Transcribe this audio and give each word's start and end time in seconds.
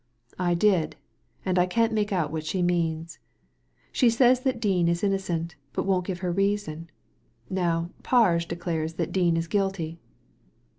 "I 0.49 0.55
did; 0.55 0.95
and 1.45 1.59
I 1.59 1.67
can't 1.67 1.93
make 1.93 2.11
out 2.11 2.31
what 2.31 2.43
she 2.43 2.63
means. 2.63 3.19
She 3.91 4.09
says 4.09 4.39
that 4.39 4.59
Dean 4.59 4.87
is 4.87 5.03
innocent, 5.03 5.53
but 5.73 5.85
won't 5.85 6.07
give 6.07 6.21
her 6.25 6.33
reasoa 6.33 6.87
Now, 7.51 7.91
Parge 8.01 8.47
declares 8.47 8.93
that 8.95 9.11
Dean 9.11 9.37
is 9.37 9.45
guilty." 9.45 9.99